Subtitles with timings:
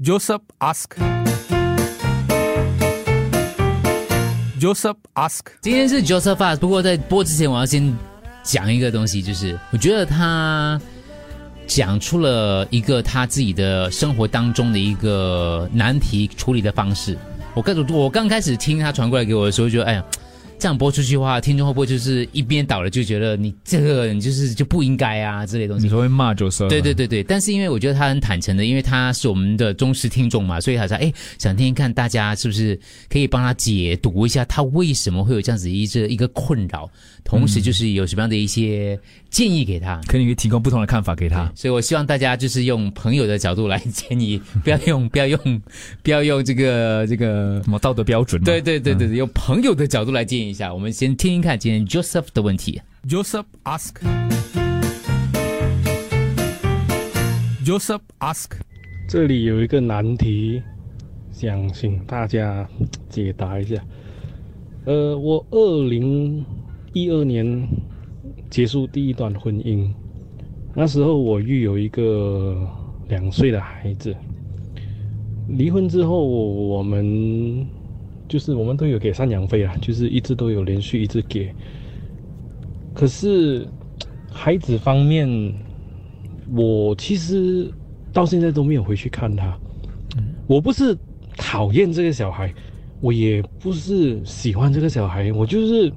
[0.00, 0.94] Joseph ask.
[4.60, 5.40] Joseph ask.
[5.60, 7.92] 今天是 Joseph Ask，不过在播之前，我要先
[8.44, 10.80] 讲一个东西，就是我觉得他
[11.66, 17.18] 讲出了一个他自己的生活当中的一个难题处理的方式。
[17.52, 20.04] 我刚我刚开始听他传过来给我的时候，就哎呀。
[20.58, 25.84] 这样播出去的话，听众会不会就是一边倒了，就觉得你这个人就是就不应该啊之类东西？
[25.84, 26.68] 你说会骂 Joseph？
[26.68, 36.90] 对对对对，但是因为我觉得他很坦诚的，因为他是我们的忠实听众嘛，所以他说哎，想听听看大家是不是可以帮他解读一下，他为什么会有这样子一这一个困扰，
[37.24, 38.98] 同时就是有什么样的一些
[39.30, 41.50] 建议给他，可以提供不同的看法给他。
[41.54, 45.62] 所以我希望大家就是用朋友的角度来建议，不要用不要用
[46.02, 48.42] 不要用这个这个什么道德标准。
[48.42, 50.72] 对对对对对，用朋友的角度来建议一下。
[50.72, 52.80] 我们先听听看今天 Joseph 的问题。
[53.06, 53.96] Joseph ask.
[57.64, 58.52] Joseph ask.
[59.08, 60.62] 这里有一个难题，
[61.30, 62.68] 想请大家
[63.08, 63.76] 解答一下。
[64.84, 66.44] 呃，我二零
[66.94, 67.68] 一二年
[68.50, 69.90] 结束第一段婚姻，
[70.74, 72.66] 那时候我育有一个
[73.08, 74.14] 两岁的孩子。
[75.48, 77.66] 离婚之后，我们
[78.28, 81.52] 就是我们都有给赡养费啊，就是一直都有连续一直给。
[82.94, 83.66] 可是
[84.30, 85.54] 孩子方面，
[86.54, 87.72] 我其实
[88.12, 89.58] 到现在都没有回去看他。
[90.46, 90.96] 我不是
[91.36, 92.52] 讨厌这个小孩，
[93.00, 95.92] 我也不是喜欢这个小孩，我就是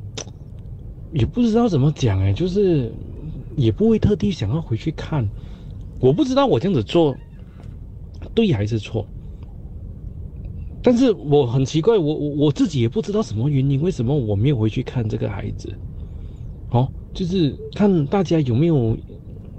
[1.13, 2.91] 也不知道怎么讲哎，就是
[3.55, 5.27] 也不会特地想要回去看。
[5.99, 7.15] 我不知道我这样子做
[8.33, 9.07] 对还是错。
[10.83, 15.71] 但是我很奇怪，我我我自己也不知道什么原因，为什么我没有回去看这个孩子？
[16.71, 18.97] 哦，就是看大家有没有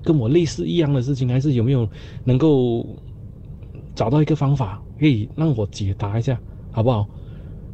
[0.02, 1.88] 跟我类似一样的事情，还是有没有
[2.24, 2.86] 能够
[3.94, 7.08] 找到一个方法，可以让我解答一下，好不好？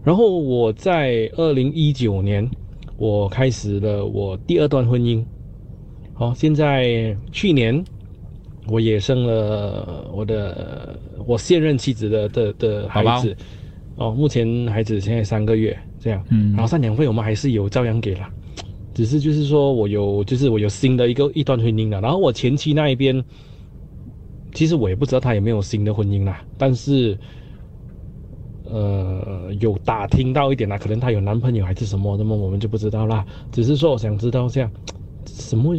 [0.05, 2.49] 然后我在二零一九年，
[2.97, 5.25] 我开始了我第二段婚姻。
[6.15, 7.85] 好，现在去年
[8.69, 13.37] 我也生了我的我现任妻子的的的孩子。
[13.97, 18.29] 哦，目前孩子现在三个月这样，嗯然后赡养费我们还是有照样给了。
[18.95, 23.25] 只是就是说我有，就是我有新的一个一段婚姻了，然后我前妻那一边，
[24.53, 27.19] 其实我也不知道她有没有新的婚姻啦，但是，
[28.65, 33.27] 呃，有打听到一点啦，可能她有男朋友还是什么，那么我们就不知道啦。
[33.51, 34.71] 只是说我想知道这样，
[35.27, 35.77] 什么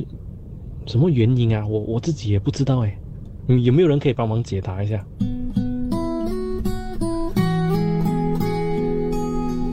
[0.90, 1.64] 什么原因啊？
[1.68, 2.98] 我我自己也不知道哎，
[3.48, 5.06] 嗯，有没有人可以帮忙解答一下？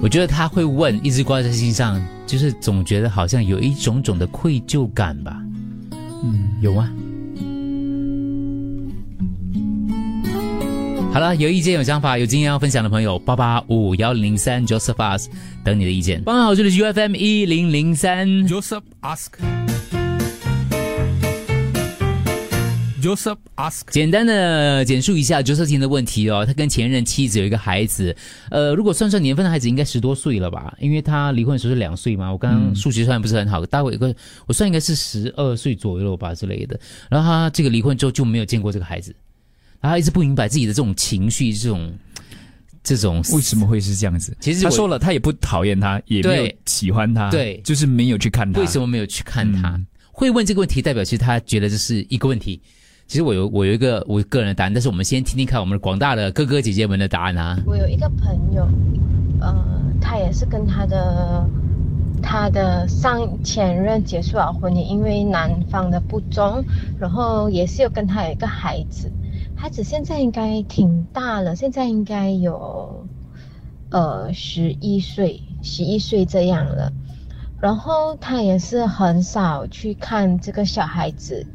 [0.03, 5.43] 我觉得他会问，一直挂在心上，就是总觉得好像有一种种的愧疚感吧。
[6.23, 6.93] 嗯，有吗？
[11.15, 15.29] 好了，有意见、有想法、有经验要分享的朋友，八八五幺零零三 Joseph Ask
[15.65, 16.23] 等你的意见。
[16.25, 18.29] 帮好，这里是 UFM 一零零三。
[18.47, 19.31] Joseph ask.
[23.07, 23.83] Joseph ask.
[23.91, 28.17] 简单的简述一下 Joseph 的问题哦，他跟前任妻子有一个孩子，
[28.51, 30.77] 呃，如果算算年份的孩子，应该十多岁了吧？
[30.81, 34.13] 因为他离婚的时候是两岁嘛，我刚刚数学算不是很好，大概有个
[34.49, 36.77] 我算应该是十二岁左右吧之类的。
[37.09, 39.15] 然后他这个离婚之后就没有见过这个孩子，
[39.81, 41.97] 然后他一直不明白自己的这种情绪，这种
[42.83, 44.37] 这种为什么会是这样子？
[44.41, 48.61] 其实他说了，他也不讨厌他，也没有喜欢他，对就是没有去看他。
[48.61, 49.69] 为什么没有去看他？
[49.69, 52.59] 嗯会问这个问题，代表其实他觉得这是一个问题。
[53.07, 57.57] 其实我有我有一个我个人的答案，但是我们先听听看我们广大的哥哥姐姐们的答案啊。
[57.65, 58.69] 我有一个朋友，
[59.41, 59.55] 呃，
[60.01, 61.49] 他也是跟他的
[62.21, 66.65] 他的上前任结束了婚姻，因为男方的不忠，
[66.99, 69.09] 然后也是有跟他有一个孩子，
[69.55, 73.07] 孩子现在应该挺大了，现在应该有
[73.91, 76.93] 呃十一岁，十一岁这样了。
[77.61, 81.47] 然后他也是很少去看这个小孩子，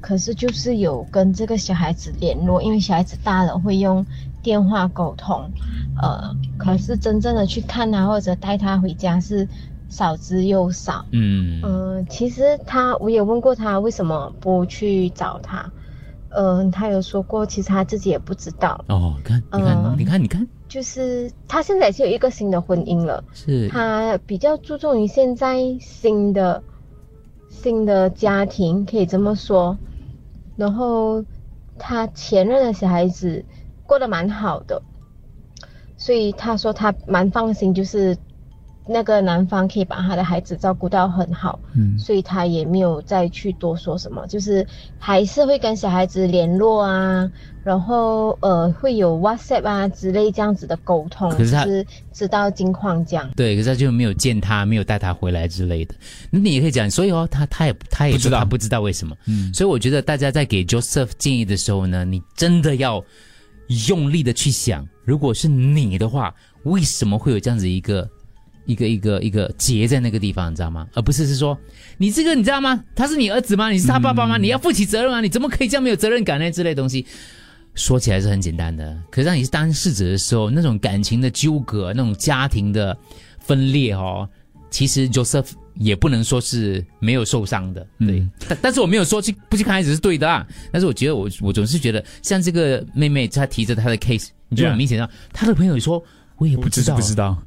[0.00, 4.04] 可是就是有跟这个小孩子联络，因为小孩子大了会用
[4.42, 5.50] 电话沟通，
[6.00, 9.46] 呃，可是真正的去看他或者带他回家是
[9.88, 11.04] 少之又少。
[11.12, 15.70] 嗯嗯、其实他我也问过他为什么不去找他，
[16.30, 23.22] 嗯、他有说过其实他自己也不知道，哦，看你看、嗯你看你看，就是他现在是有一个新的婚姻了。
[23.34, 26.62] 是他比较注重于现在新的
[27.50, 29.76] 新的家庭，可以这么说。
[30.60, 31.24] 然后
[31.78, 33.46] 他前任的小孩子
[33.84, 34.82] 过得蛮好的，
[35.96, 38.18] 所以他说他蛮放心，就是
[38.92, 44.66] 那个男方可以把他的孩子照顾到很好，嗯所以他也没有再去多说什么，就是
[44.98, 47.30] 还是会跟小孩子联络啊，
[47.62, 53.30] 然后呃会有 WhatsApp 啊之类这样子的沟通，可是他就是知道金矿这样。
[53.36, 55.94] 对，可是他就没有见他，没有带他回来之类的。
[56.28, 59.16] 那你也可以讲，所以哦，他他也他也不知道他不知道为什么。
[59.26, 63.02] 嗯，所以我觉得大家在给 Joseph 建议的时候呢，你真的要
[63.86, 66.34] 用力的去想，如果是你的话，
[66.64, 68.08] 为什么会有这样子一个
[68.66, 70.86] 一个一个一个结在那个地方，你知道吗？
[70.94, 71.58] 而不是是说
[71.98, 72.84] 你这个你知道吗？
[72.94, 73.70] 他是你儿子吗？
[73.70, 74.36] 你是他爸爸吗？
[74.38, 75.20] 你要负起责任啊？
[75.20, 76.50] 你怎么可以这样没有责任感呢？
[76.50, 77.04] 之类的东西。
[77.76, 82.96] 说起来是很简单的，可是当你是当事者的时候，那种感情的纠葛，那种家庭的
[83.38, 84.28] 分裂哦，
[84.70, 88.26] 其实 Joseph 也不能说是没有受伤的，对。
[88.48, 96.02] 但但是我没有说去不去看孩子是对的啊，但是我觉得我我总是觉得，像这个妹妹她提着她的 case，你就很明显到她的朋友说，
[96.38, 97.40] 我也不知道，不知道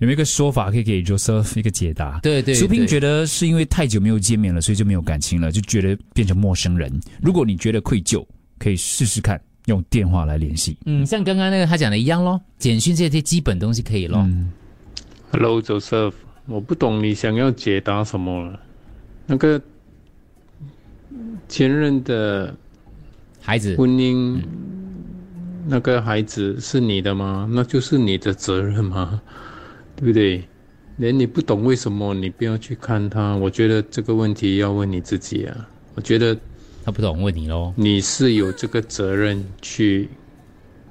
[0.00, 2.18] 有没有一个说法可以给 Joseph 一个解答？
[2.20, 6.90] 对对苏平对觉得是因为太久没有见面了，所以就没有感情了，就觉得变成陌生人。
[7.20, 8.26] 如果你觉得愧疚，
[8.58, 10.78] 可以试试看用电话来联系。
[10.86, 14.18] 嗯，像刚刚那个他讲的一样咯，简讯这些基本东西可以咯。
[14.26, 14.50] 嗯
[15.32, 16.14] Hello Joseph，
[16.46, 18.58] 我不懂你想要解答什么了。
[19.26, 19.60] 那个
[21.46, 22.56] 前任的
[23.38, 24.40] 孩子，婚姻，
[25.68, 27.46] 那个孩子是你的吗？
[27.52, 29.20] 那就是你的责任吗？
[30.00, 30.42] 对不对？
[30.96, 35.68] 连你不懂为什么你不要去看他，我觉得这个问题要问你自己啊。
[35.94, 36.36] 我觉得
[36.84, 37.72] 他不懂问你喽。
[37.74, 40.10] 你是有这个责任去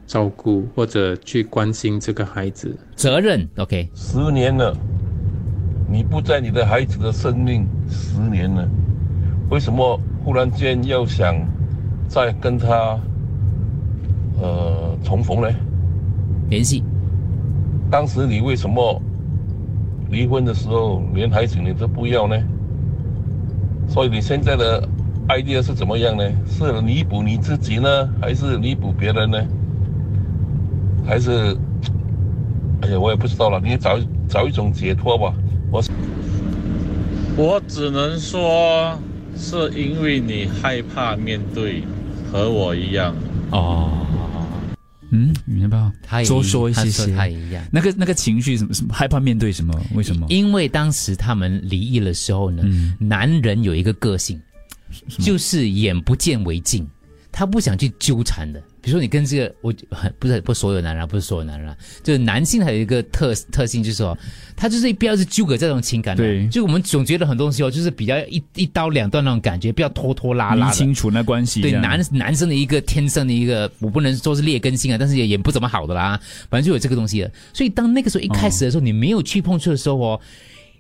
[0.08, 2.76] 照顾或者去关心这个孩子。
[2.96, 4.76] 责任，OK，十年了，
[5.88, 8.68] 你不在你的孩子的生命十年了，
[9.52, 11.36] 为什么忽然间要想
[12.08, 13.00] 再跟他
[14.42, 15.50] 呃重逢呢？
[16.50, 16.84] 联系。
[17.90, 19.02] 当时你为什么
[20.10, 22.36] 离婚的时候连孩子你都不要呢？
[23.88, 24.88] 所以你现在的
[25.28, 26.24] idea 是怎么样呢？
[26.48, 29.44] 是弥补你自己呢，还是弥补别人呢？
[31.06, 31.58] 还是，
[32.82, 33.60] 哎呀，我也不知道了。
[33.64, 33.98] 你找
[34.28, 35.34] 找一种解脱吧。
[35.72, 35.84] 我
[37.36, 38.96] 我只能说，
[39.36, 41.84] 是因为你害怕面对，
[42.32, 43.16] 和我一样。
[43.52, 43.90] 哦，
[45.12, 47.64] 嗯，你要不要他也多说一些他一样。
[47.72, 49.74] 那个那个情绪什么什么害怕面对什么？
[49.94, 50.28] 为什么？
[50.30, 54.40] 因为当时他们离异的时候呢，嗯男人有一个个性，
[55.20, 56.88] 就是眼不见为净，
[57.32, 58.62] 他不想去纠缠的。
[58.82, 64.18] 比如说你跟这个，我很不是不是所有男人啊，不是所有男人啊，就是男性还有一个特特性，就是说
[64.56, 66.24] 他就是不要去纠葛这种情感的。
[66.24, 71.62] 对就我们总觉得很多东西哦，就是比较一一刀两断那种感觉，不要拖拖拉拉清楚那关系。
[71.62, 77.32] 对男男生的一个天生的一个，我不能说是劣根性啊，但是也也不怎么好的啦，反正就有这个东西了。
[77.54, 80.22] 所以当那个时候一开始的时候，你没有去碰触的时候哦，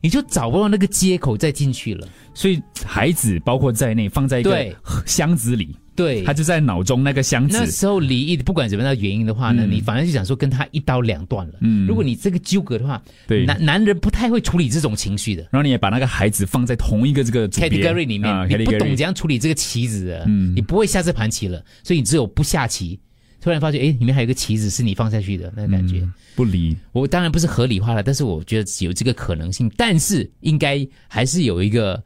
[0.01, 2.07] 你就找不到那个接口再进去了。
[2.33, 4.65] 所以孩子包括在内放在一个
[5.05, 7.57] 箱子里，对，他就在脑中那个箱子。
[7.57, 11.55] 那时候离异，不管什么样的原因的话呢，嗯你反而就想说跟他一刀两断了。
[11.59, 15.41] 嗯如果你这个纠葛的话，对男男人不太会处理这种情绪的。
[15.51, 22.97] 然后你也把那个孩子放在同一个这个 category 里面，啊你不懂怎样处理这个棋子的，嗯你不会下这盘棋了，所以你只有不下棋。
[23.41, 25.99] 突然发觉，哎，里面还有一个棋子是你放下去的那个感觉。
[25.99, 26.77] 嗯不理。
[26.93, 32.01] 我当然不是合理化了，但是我觉得有这个可能性，但是应该还是有一个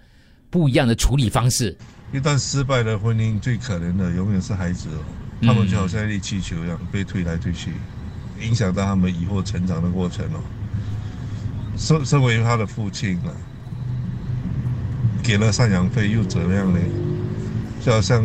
[0.49, 1.77] 不一样的处理方式。
[2.13, 5.01] 一段失败的婚姻，最可怜的永远是孩子哦，
[5.41, 7.71] 嗯他们就好像一粒气球一样被推来推去，
[8.39, 10.39] 影响到他们以后成长的过程哦。
[11.75, 13.33] 身身为他的父亲啊，
[15.23, 16.79] 给了赡养费又怎么样呢？
[17.83, 18.23] 就好像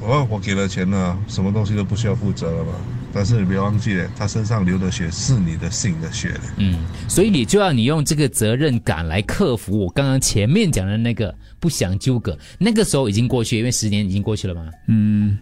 [0.00, 2.72] 我我给了钱了，什么东西都不需要负责了嘛。
[3.14, 6.40] 但是你别忘记了，他身上流的血是你的姓的血的。
[6.56, 6.78] 嗯，
[7.08, 12.36] 所以你就要你用这个责任感来克服我刚刚前面讲的那个不想纠葛。
[12.58, 14.70] 那个时候已经过去，因为十年已经过去了嘛。
[14.88, 15.36] 嗯，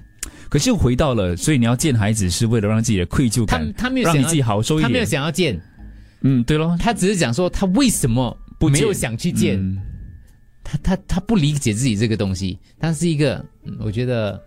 [0.48, 5.04] 可是又回到了，所以你要见孩子是为了让自己的愧疚他感，他没有想让你自己好受一他没有。
[5.04, 5.60] 想要见，
[6.22, 9.58] 嗯，对咯，他只是讲说他为什么不见没有想去见。
[9.58, 9.78] 嗯
[10.62, 14.40] 他他他不理解自己这个东西，他是一个，嗯我觉得，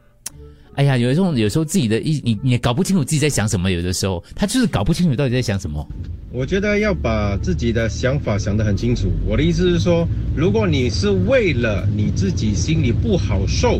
[0.75, 5.87] 哎呀，有的时候有时候自己的一你你搞不清楚自己在想什么，有的时候他就是搞不清楚到底在想什么。
[6.31, 9.11] 我觉得要把自己的想法想得很清楚。
[9.23, 13.79] 我的意思是说，如果你是为了你自己心里不好受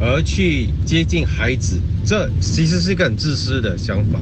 [0.00, 4.18] 而去接近孩子，这其实是一个很自私的想法。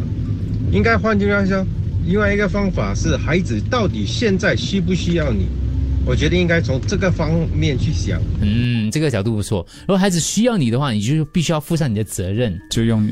[0.71, 1.65] 应该换句话说，
[2.05, 5.47] 另外一个方法是，孩子到底现在需不需要你？
[6.07, 8.21] 我觉得应该从这个方面去想。
[8.41, 9.67] 嗯，这个角度不错。
[9.83, 12.59] 如果孩子需要你的话，你就必须要负上你的责任。
[12.71, 13.07] 就用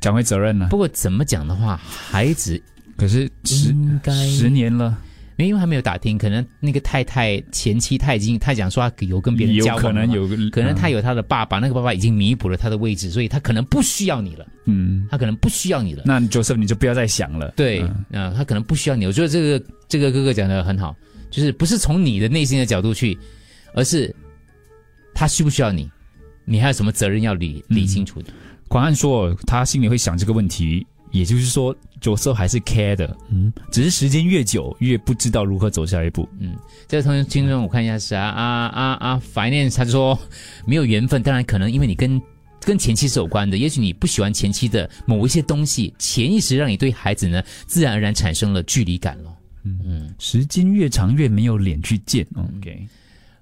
[0.00, 0.68] 讲回责任了。
[0.68, 2.60] 不过怎么讲的话，孩子
[2.96, 4.96] 可是十应该十年了，
[5.36, 16.02] 因为还没有打听，可能那个太太前妻他已经他讲说他有跟别人有交往了嘛可能有个，可能他有他的爸爸，那个爸爸已经弥补了他的位置，所以他可能不需要你了，嗯，他可能不需要你了。
[16.06, 17.52] 那 Joseph 你就不要再想了。
[17.56, 17.82] 对，
[18.12, 19.06] 嗯啊、他可能不需要你。
[19.06, 20.94] 我觉得这个这个哥哥讲的很好，
[21.34, 23.18] 就是不是从你的内心的角度去，
[23.74, 24.14] 而是
[25.12, 25.90] 他需不需要你，
[26.44, 28.32] 你还有什么责任要理理清楚的。
[28.68, 36.28] 广汉说他心里会想这个问题，也就是说 Joseph 还是 care 的，嗯，只是时间越久越不知道如何走下一步。
[36.38, 40.16] 嗯，这个同听众我看一下是啊啊啊啊，finance 他就说
[40.64, 42.22] 没有缘分，当然可能因为你跟
[42.60, 49.36] 跟前妻是有关的，也许你不喜欢前妻的某一些东西，潜意识让你对孩子呢自然而然产生了距离感咯。
[50.18, 52.26] 时间越长越没有脸去见。
[52.34, 52.88] OK，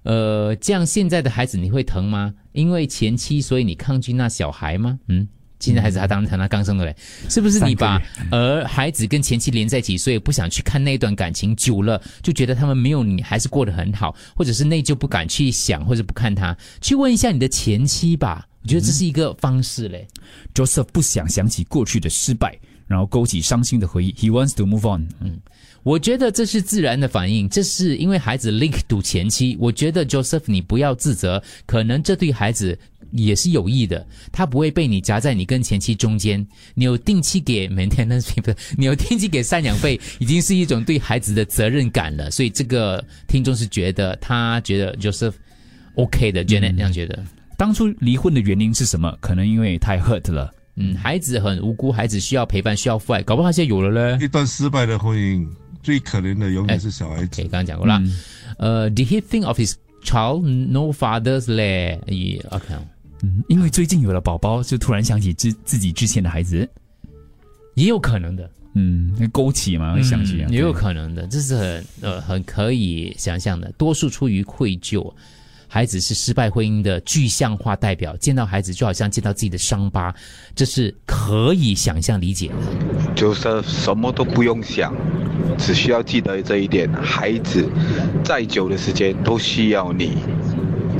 [0.03, 2.33] 呃，这样现在的孩子你会疼吗？
[2.51, 4.99] 因为前妻，所以你抗拒那小孩吗？
[5.07, 5.27] 嗯，
[5.59, 6.95] 现在孩子他当然疼，他刚生的嘞，
[7.29, 8.01] 是不是你把
[8.31, 20.07] 儿孩子跟前妻连在一起，所以不想去看那段感情，久了就觉得他们没有你还是过得很好，或者是内疚不敢去想或者不看他，去问一下你的前妻吧，我觉得这是一个方式嘞。
[20.53, 24.11] Joseph 不想想起过去的失败，然后勾起伤心的回忆。
[24.13, 25.07] He wants to move on。
[25.21, 25.39] 嗯，
[25.83, 29.55] 我觉得这是自然的反应，这是因为孩子 link 赌前妻。
[29.59, 32.77] 我觉得 Joseph 你不要自责，可能这对孩子
[33.11, 36.45] 也是有益的，他不会被你夹在你跟前妻中间。
[36.73, 42.31] 你有定期给 maintenance fee，不是 你有定期给赡养费，已经是一种对孩子的责任感了。
[42.31, 45.33] 所以这个听众是觉得他觉得 Joseph
[45.95, 47.23] OK 的，Janet 这样觉得。
[47.57, 49.15] 当初离婚的原因是什么？
[49.21, 50.51] 可能因为太 hurt 了。
[50.75, 54.17] 嗯，孩子很无辜，孩子需要陪伴，需要父爱，搞不好他现在有了呢。
[54.23, 55.47] 一段失败的婚姻，
[55.83, 57.41] 最可怜的永远是小孩子。
[57.43, 58.01] 刚刚讲过了。
[58.57, 61.99] 呃、d he think of his child no fathers 嘞？
[62.07, 62.73] 也 OK，
[63.21, 66.67] 嗯，因为最近有了宝宝，就突然想起自自己之前的孩子。
[67.75, 70.47] 也有可能的，嗯，那勾起嘛，会想起啊。
[70.47, 73.71] 嗯也有可能的，这是很呃很可以想象的。
[73.77, 75.11] 多数出于愧疚，
[75.73, 80.13] 孩子是失败婚姻的具象化代表，见到孩子就好像见到自己的伤疤，
[80.53, 83.15] 这是可以想象理解的。
[83.15, 84.93] 就是什么都不用想，
[85.57, 87.67] 只需要记得这一点：孩子
[88.23, 90.19] 再久的时间都需要你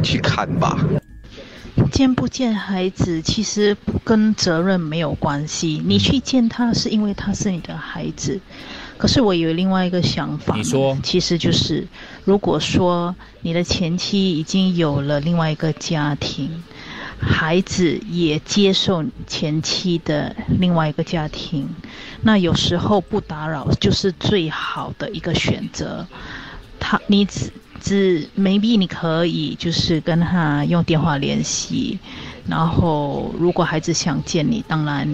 [0.02, 0.84] 去看吧。
[1.92, 8.40] 见不见孩子其实跟责任没有关系，你去见他是因为他是你的孩子。
[8.98, 11.86] 可是我有另外一个想法，你说其实就是，
[12.26, 16.64] 如果说你的前妻已经有了另外一个家庭，
[17.20, 21.68] 孩子也接受前妻的另外一个家庭，
[22.22, 26.08] 那有时候不打扰就是最好的一个选择。
[26.80, 27.52] 他你只
[27.82, 32.00] 只 maybe 你可以就是跟他用电话联系，
[32.48, 35.08] 然后如果孩子想见你，当然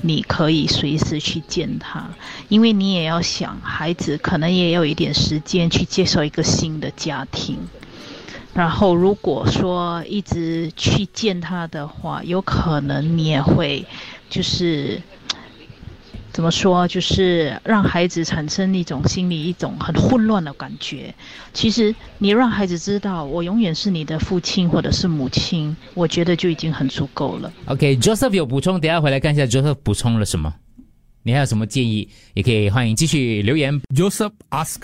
[0.00, 2.08] 你可以随时去见他，
[2.48, 7.58] 因为你也要想孩子可能也有一点时间去接受一个新的家庭。
[8.54, 13.84] 然后，如果说一直去见他的话，有可能你也会，
[14.28, 15.00] 就是
[16.38, 21.12] 怎么说，就是让孩子产生一种心里一种很混乱的感觉。
[21.52, 27.52] 其实，你让孩子知道我永远是你的父亲或者是母亲，我觉得就已经很足够了。
[27.66, 30.54] OK，Joseph、有补充，等下回来看一下 Joseph 补充了什么。
[31.24, 33.74] 你还有什么建议，也可以欢迎继续留言。
[33.92, 34.82] Joseph ask.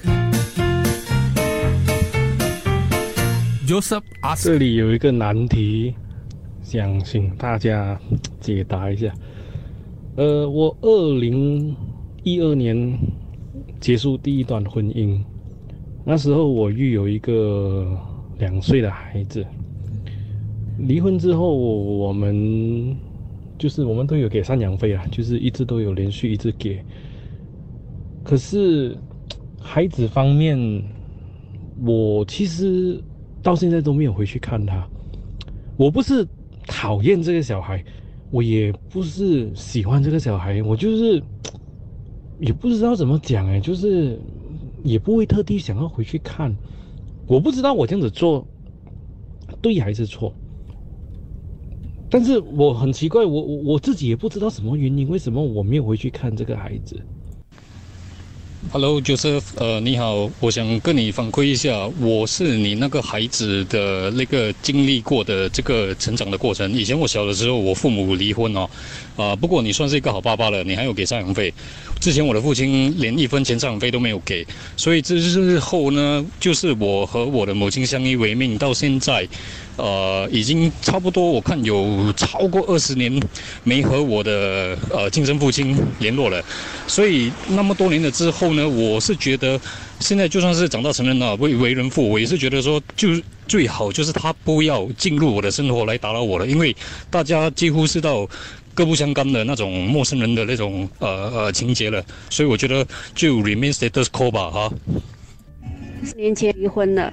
[3.65, 4.43] Joseph ask.
[4.43, 5.95] 这里有一个难题，
[6.65, 7.97] 想请大家
[8.41, 9.07] 解答一下。
[10.16, 11.75] 呃，我二零
[12.23, 12.97] 一二年
[13.80, 15.21] 结束第一段婚姻，
[16.04, 17.99] 那时候我育有一个
[18.38, 19.44] 两岁的孩子。
[20.78, 22.97] 离婚之后，我们
[23.59, 26.80] 就是我们都有给赡养费啊，就是一直都有连续一直给。
[28.23, 28.97] 可是
[29.61, 30.56] 孩子方面，
[31.85, 33.02] 我其实
[33.42, 34.87] 到现在都没有回去看他。
[35.76, 36.25] 我不是
[36.68, 37.85] 讨厌这个小孩，
[38.35, 41.23] 我也不是喜欢这个小孩，我就是
[42.41, 44.19] 也不知道怎么讲哎，就是
[44.83, 46.53] 也不会特地想要回去看。
[47.26, 48.45] 我不知道我这样子做
[49.62, 50.35] 对还是错，
[52.11, 57.00] 但是我很奇怪，我我我自己也不知道什么原因，为什么我没有回去看这个孩子。
[58.73, 66.73] Hello，Joseph，呃，你好，我想跟你反馈一下，我是你那个孩子的那个经历过的这个成长的过程。
[66.73, 68.68] 以前我小的时候，我父母离婚哦，
[69.16, 71.54] 啊、不过你算是一个好爸爸了，你还有给赡养费。
[72.00, 74.44] 之前我的父亲连一分钱赡养费都没有给，
[74.76, 79.26] 所以这日后呢，就是我和我的母亲相依为命，到现在，
[79.76, 83.23] 呃，已经差不多我看有超过二十年
[83.62, 86.44] 没和我的呃亲生父亲联络了。
[86.87, 89.61] 所以那么多年了之后后呢，我是觉得
[90.01, 93.09] 现在就算是长大成人了，为为人父，我也是觉得说，就
[93.47, 96.75] 最好就是他不要进入我的生活来打扰我了，因为
[97.11, 98.29] 大家几乎是到
[98.73, 104.73] 各不相干的那种陌生人的那种呃呃情节了，所以我觉得就 remain status quo 吧，哈。
[106.05, 107.13] 四年前离婚了，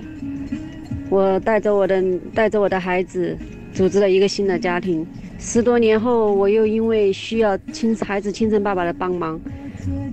[1.09, 3.37] 我带着我的带着我的孩子，
[3.73, 5.05] 组织了一个新的家庭。
[5.39, 9.39] 十多年后，我又因为需要亲孩子亲生爸爸的帮忙，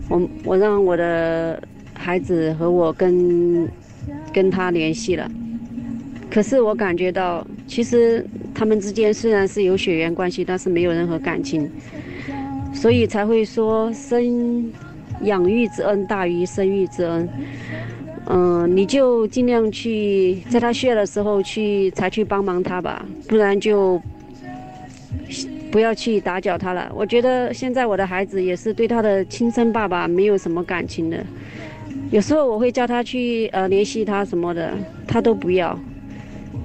[0.08, 1.62] 我我让我的
[1.94, 3.68] 孩子和我跟
[4.32, 5.30] 跟他联系了。
[6.30, 11.70] 可是我感觉到，其实他们之间虽然是有血缘关系，但是没有任何感情，
[12.74, 14.70] 所以才会说生
[15.22, 17.28] 养育之恩大于生育之恩。
[18.26, 24.00] 嗯，你就尽量去在他需要的时候去才去帮忙他吧，不然就
[25.70, 26.90] 不要去打搅他了。
[26.94, 31.24] 我觉得现在我的孩子也是对他的亲生爸爸没有什么感情的，
[32.10, 34.72] 有时候我会叫他去呃联系他什么的，
[35.06, 35.78] 他都不要。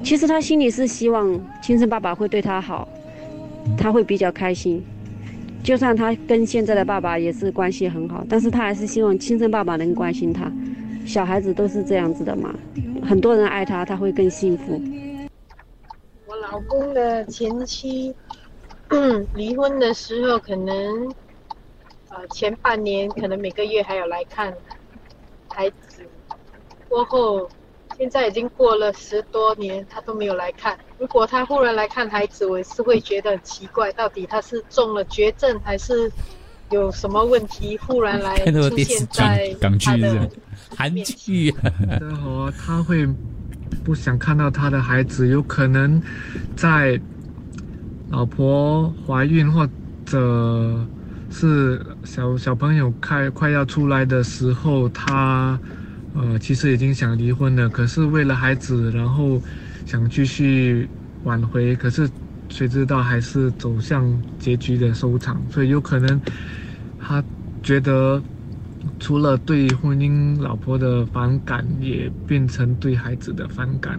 [0.03, 2.87] 其实他心里是希望亲生爸爸会对他好，
[3.77, 4.83] 他会比较开心。
[5.63, 10.51] 就算他跟现在的爸爸也是关系很好，但是他还是希望亲生爸爸能关心他。
[11.05, 12.53] 小孩子都是这样子的嘛，
[13.01, 14.81] 很多人爱他，他会更幸福。
[16.27, 18.13] 我老公的前妻
[19.33, 21.13] 离婚的时候，可能
[22.09, 24.53] 呃前半年可能每个月还有来看
[25.49, 26.03] 孩子，
[26.87, 27.49] 过后
[27.97, 30.77] 现在已经过了十多年，他都没有来看。
[30.97, 36.11] 如果他忽然来看孩子，我是会觉得很奇怪，到底他是中了绝症还是
[36.71, 40.29] 有什么问题，忽然来 出现在他的。
[40.75, 41.51] 韩剧，
[41.99, 43.07] 的话他会
[43.83, 46.01] 不想看到他的孩子，有可能
[46.55, 46.99] 在
[48.13, 49.67] 老婆怀孕或
[50.05, 50.87] 者
[51.31, 55.59] 是小小朋友快快要出来的时候，他
[56.13, 59.41] 呃其实已经想离婚了，可是为了孩子，然后
[59.87, 60.87] 想继续
[61.23, 62.07] 挽回，可是
[62.49, 64.05] 谁知道还是走向
[64.37, 66.21] 结局的收场，所以有可能
[66.99, 67.21] 他
[67.63, 68.21] 觉得。
[68.99, 73.97] 除了对婚姻老婆的反感，也变成对孩子的反感。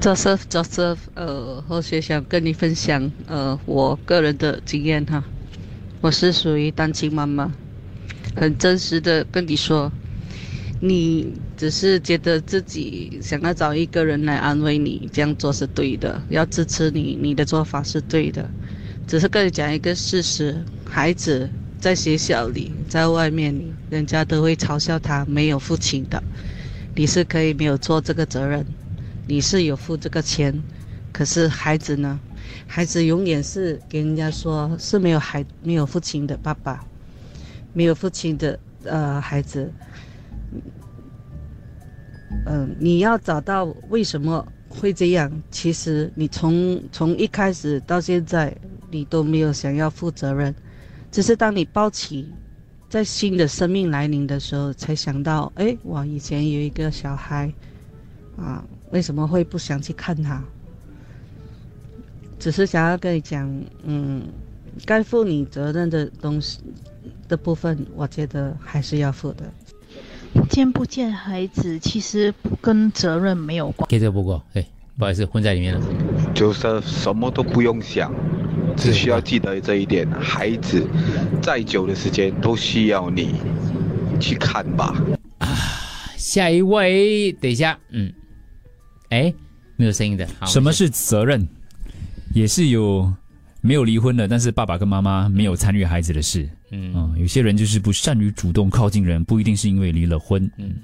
[0.00, 5.24] Joseph，Joseph，呃，或学想跟你分享，呃，我个人的经验哈。
[6.00, 7.52] 我是属于单亲妈妈，
[8.36, 9.90] 很真实的跟你说，
[10.80, 18.48] 你只是觉得自己想要找一个人来安慰你，这样做是对的，要支持你，你的做法是对的。
[19.06, 20.56] 只是跟你讲一个事实，
[20.88, 21.48] 孩子。
[21.80, 23.54] 在学校里，在外面，
[23.88, 26.20] 人家都会嘲笑他没有父亲的。
[26.96, 28.66] 你是可以没有做这个责任，
[29.28, 30.60] 你是有付这个钱，
[31.12, 32.18] 可是孩子呢？
[32.66, 36.82] 孩子永远是给人家说是没有孩没有父亲的爸爸，
[37.74, 39.70] 没有父亲的呃孩子。
[42.46, 45.30] 嗯，你要找到为什么会这样？
[45.50, 48.56] 其实你从从一开始到现在，
[48.90, 50.54] 你都没有想要负责任。
[51.10, 52.32] 只是当你抱起，
[52.88, 57.52] 在新的生命来临的时候，才想到，哎，我以前有一个小孩，
[58.38, 60.42] 啊，为什么会不想去看他？
[62.38, 64.22] 只是想要跟你讲，嗯，
[64.86, 66.60] 该负你责任的东西
[67.28, 69.44] 的部分，我觉得还是要负的。
[70.48, 73.88] 见不见孩子，其实跟责任没有关。
[73.88, 74.64] 给这不过，哎，
[74.96, 75.80] 不好意思，混在里面了。
[76.34, 78.12] 就是什么都不用想。
[78.76, 80.86] 只需要记得这一点，孩子
[81.42, 83.34] 再久的时间都需要你
[84.20, 84.94] 去看吧。
[85.38, 85.48] 啊，
[86.16, 88.12] 下一位，等一下，嗯，
[89.10, 89.32] 哎，
[89.76, 90.26] 没有声音的。
[90.46, 91.46] 什么是责任？
[92.34, 93.10] 也是有
[93.60, 96.48] 没有离婚的，但是爸爸跟妈妈没有参与孩子的事。
[96.70, 100.50] 嗯，有些人就是不善于主动靠近人，不一定是因为离了婚。
[100.58, 100.74] 嗯。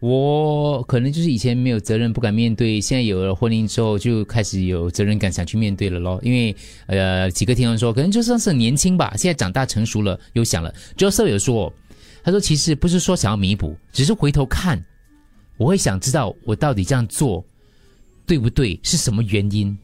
[0.00, 6.20] 我可能就是以前没有责任，不敢面对，现在有了婚姻之后，就开始有责任感，想去面对了咯。
[6.22, 6.54] 因为
[6.86, 10.70] 呃，几个听众说，可能就算是年轻吧，现在长大成熟了，又想了。
[10.98, 11.72] Joseph 有说，
[12.22, 14.84] 他说其实不是说想要弥补，只是回头看，
[15.56, 17.44] 我会想知道我到底这样做
[18.26, 19.76] 对不对，是什么原因？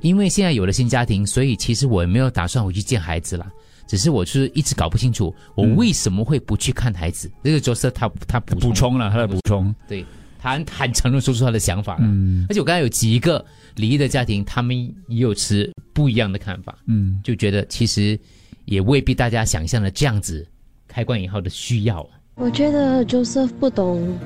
[0.00, 3.46] 因为现在有了新家庭，所以其实我也没有打算回去见孩子了。
[3.86, 7.30] 只是我是一直搞不清楚，我为什么会不去看孩子？
[7.42, 10.04] 这个角色他他补充了他的补充，对
[10.38, 12.02] 他很坦诚的说出他的想法了。
[12.02, 13.44] 嗯，而且我刚才有几个
[13.76, 14.76] 离异的家庭，他们
[15.08, 16.78] 也有持不一样的看法。
[16.86, 18.18] 嗯，就觉得其实
[18.66, 20.46] 也未必大家想象的这样子，
[20.86, 22.08] 开关以后的需要。
[22.40, 24.16] 我觉得 Joseph 不懂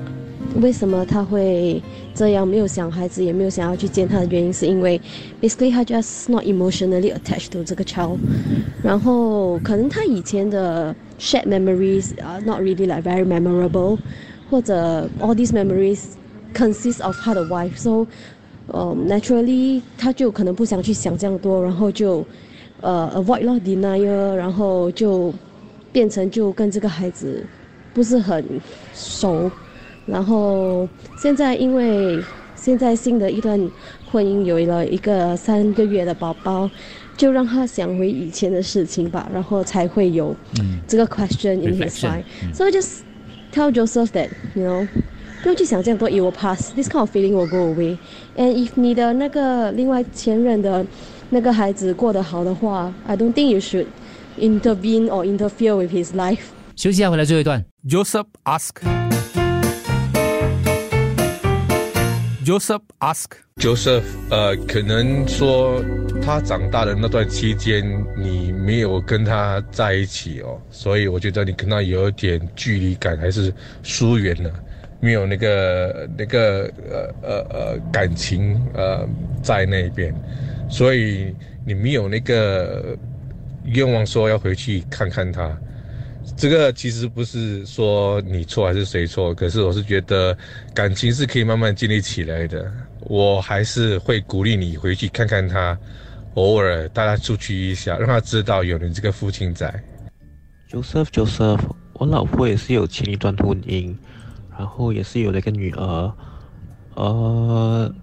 [0.61, 1.81] 为什么他会
[2.13, 5.01] 这样没有想孩子，也没有想要去见他的原因，是因为
[5.41, 8.17] basically 他 just not emotionally attached to 这个 child，
[8.83, 13.97] 然后可能他以前的 shared memories are not really like very memorable，
[14.47, 16.01] 或者 all these memories
[16.53, 18.05] consist of 他的 wife，so
[18.67, 22.23] 呃、naturally 他就可能不想去想这样多，然后就
[22.81, 25.33] 呃 avoid 咯 denial，然后就
[25.91, 27.43] 变成就跟这个孩子
[27.93, 28.43] 不是很
[28.93, 29.51] 熟，
[30.05, 32.23] 然后现在因为
[32.55, 33.59] 现在新的一段
[34.11, 36.69] 婚姻有了一个三个月的宝宝，
[37.15, 40.35] 就让他想回以前的事情吧，然后才会有
[40.87, 42.23] 这个 question in his Reflection，mind。
[42.53, 43.01] So just
[43.51, 44.87] tell Joseph that you know
[45.41, 46.73] 不用去想这样多，it will pass.
[46.73, 47.97] This kind of feeling will go away.
[48.37, 50.85] And if 你的那个另外前任的
[51.29, 53.87] 那个孩子过得好的话，I don't think you should
[54.39, 56.53] intervene or interfere with his life.
[56.75, 57.63] 休息一下，回来最后一段。
[57.87, 58.71] Joseph ask.
[62.43, 63.25] Joseph ask.
[63.57, 65.83] Joseph，呃，可能说
[66.21, 67.85] 他长大的那段期间，
[68.17, 74.51] 你没有跟他在一起哦，所以我觉得你跟他有一点距离感，还是疏远了，
[74.99, 79.07] 没有那个那个呃呃呃感情呃
[79.43, 80.13] 在那边，
[80.69, 82.97] 所以你没有那个
[83.63, 85.55] 愿望说要回去看看他。
[86.35, 90.35] 这个其实不是说你错还是谁错，可是我是觉得
[90.73, 92.71] 感情是可以慢慢建立起来的。
[93.01, 95.77] 我还是会鼓励你回去看看他，
[96.35, 99.83] 偶尔带他出去一下，让他知道有你这个父亲在。
[100.69, 101.59] Joseph Joseph，
[101.93, 103.95] 我老婆也是有前一段婚姻，
[104.57, 106.13] 然后也是有了一个女儿。
[106.95, 107.93] 呃，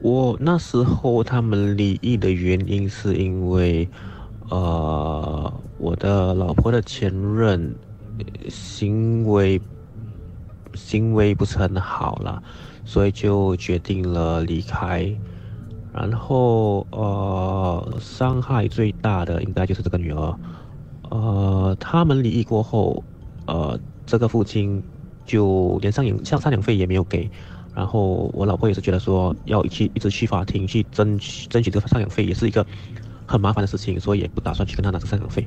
[0.00, 3.88] 我那时候他们离异的原因是因为，
[4.50, 7.74] 呃，我的老婆的前任
[8.48, 9.60] 行为
[10.74, 12.42] 行为不是很好啦，
[12.84, 15.14] 所以就决定了离开。
[15.92, 20.38] 然后呃，伤害最大的应该就是这个女儿。
[21.10, 23.02] 呃，他们离异过后，
[23.46, 24.82] 呃，这个父亲
[25.24, 27.30] 就连赡养像赡养费也没有给。
[27.74, 32.66] 然后我老婆也是觉得说要去一直去法庭去争取争取这个赡养费，也是一个
[33.26, 35.46] 很麻烦的事情，所以也不打算去跟他拿这个赡养费。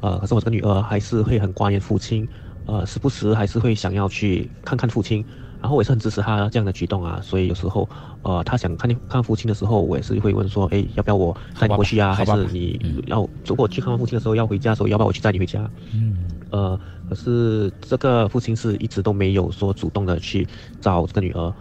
[0.00, 2.26] 呃，可是我这个女儿还是会很挂念父亲，
[2.66, 5.24] 呃，时不时还是会想要去看看父亲。
[5.60, 7.88] 然后我也是很支持他这样的举动啊，所以有时候，
[8.22, 12.14] 呃，他想看看父亲的时候，我也是会问说，哎，要不要我带你过去啊？
[12.14, 15.68] 还是你要如果去看望父亲的时候要回家的时候，要不要我去载你回家？
[15.92, 16.16] 嗯，
[16.50, 20.46] 呃，可是这个父亲是一直都没有说主动的去
[20.80, 21.52] 找这个女儿，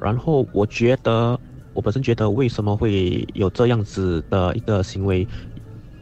[0.00, 1.36] 然后我觉得，
[1.72, 5.26] 我本身觉得为什么会有这样子的一个行为，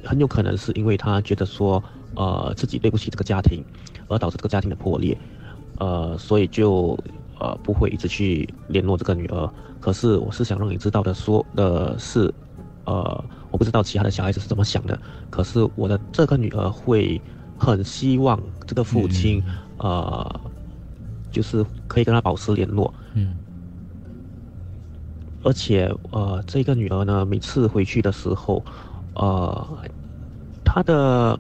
[0.03, 1.83] 很有可能是因为他觉得说，
[2.15, 3.65] 呃，自己对不起这个家庭，
[4.09, 5.17] 而导致这个家庭的破裂，
[5.79, 6.99] 呃，所以就
[7.41, 9.53] 呃不会一直去联络这个女儿。
[9.79, 12.33] 可是我是想让你知道的说的是，
[12.85, 14.99] 呃，我不知道其他的小孩子是怎么想的，
[15.31, 17.21] 可是我的这个女儿会
[17.57, 19.43] 很希望这个父亲，
[19.77, 20.41] 呃，
[21.31, 22.93] 就是可以跟他保持联络。
[25.39, 25.45] 嗯。
[25.45, 28.65] 而且呃，这个女儿呢，每次回去的时候，
[29.15, 29.79] 呃，
[30.65, 31.39] 她的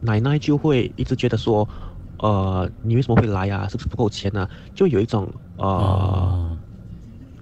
[0.00, 1.68] 奶奶就会一直觉得说，
[2.18, 3.68] 呃，你为什么会来啊？
[3.68, 4.48] 是不是不够钱啊？
[4.74, 6.56] 就有一种呃。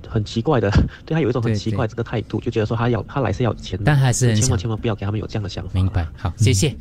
[0.08, 0.68] 很奇怪的，
[1.06, 5.70] 对她有一种很奇怪这个态度，就觉得说她要她来是要钱的，但还是千万千万不要给他们有这样的想法。
[5.72, 6.76] 明白，好，谢谢。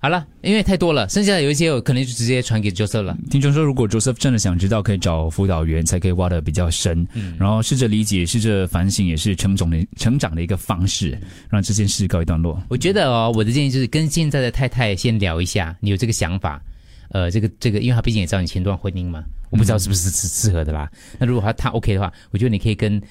[0.00, 3.16] 好了，因为太多了，剩下的有一些我可能就直接传给 Joseph 了。
[3.28, 11.18] 听众说，如果 Joseph 真的想知道，可以找辅导员，才可以挖的比较深，嗯然后试着理解，试着反省，也是成长的成长的一个方式，
[11.50, 12.62] 让这件事告一段落。
[12.68, 16.62] 我觉得哦，我的建议就是跟现在的太太先聊一下，你有这个想法，
[17.10, 20.88] 呃，这个这个，因为他毕竟也知道你前段婚姻嘛，我不知道是不是是适合的啦。
[21.18, 23.02] 那如果他他 OK 的话，我觉得你可以跟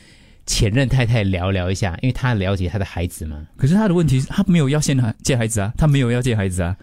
[0.47, 3.45] 前任太太聊聊一下，因为他了解他的孩子嘛。
[3.55, 6.75] 可是他的问题是，他没有要先借孩子啊，他没有要借孩子啊，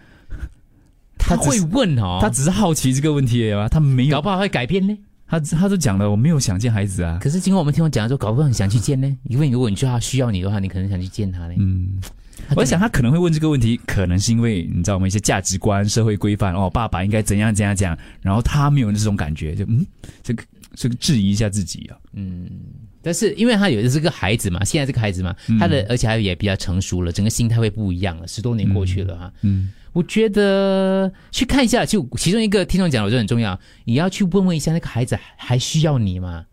[1.17, 4.97] 他会问哦，他只是好奇这个问题而已啊，他没有，搞不好会改变呢。
[5.27, 7.17] 他他都讲了，我没有想见孩子啊。
[7.19, 9.17] 可是经过我们听我讲的时候，搞不好很想去见呢。
[9.23, 11.55] 因为如果你觉得他需要你的话，你可能想去见他呢。
[11.57, 11.99] 嗯，
[12.51, 19.83] 我在想他可能会问这个问题，可能是因为你知道我们一些价值观、社会规范哦，爸爸应该怎样怎样讲，然后他没有这种感觉，就嗯，
[20.21, 20.43] 这个
[20.75, 21.97] 这个质疑一下自己啊。
[22.13, 22.49] 嗯，
[23.01, 28.27] 但是因为他有的是个孩子嘛，现在这个孩子嘛，他的而且他也比较成熟了，整个心态会不一样了。
[28.27, 36.45] 十多年过去了哈，嗯，我觉得去看一下，就其中一个听众讲，我觉得很重要，你要去问问一下那个孩子还需要你吗？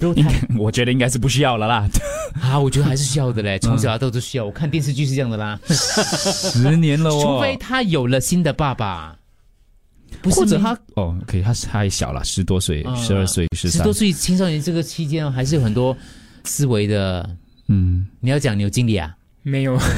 [0.00, 1.88] 如果他， 我觉得应该是不需要了啦。
[2.40, 4.44] 啊，我觉得还是需要的嘞，从小到大都需要。
[4.44, 9.16] 我看电视剧是这样的啦，十年了哦， 除非他有了新的爸爸。
[10.22, 15.96] 不是或者他哦，OK，他是还小了，十多岁、啊十二岁、十三十多，岁青少年这个期间哦，还是有很多
[16.44, 17.28] 思维的。
[17.68, 19.14] 嗯，你要讲你有经历啊？
[19.42, 19.78] 没有。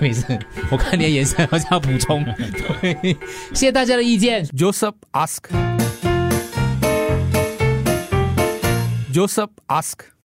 [0.00, 0.38] 没事，
[0.70, 2.22] 我看你的眼神好像要补充。
[2.82, 3.16] 对，
[3.54, 4.44] 谢谢大家的意见。
[4.48, 5.38] Joseph ask.
[9.12, 10.10] Joseph ask.